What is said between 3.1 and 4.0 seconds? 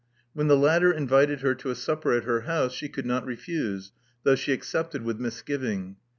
refuse,